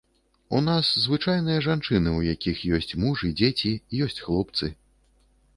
[0.59, 3.73] У нас звычайныя жанчыны, у якіх ёсць муж і дзеці,
[4.07, 4.65] есць хлопцы.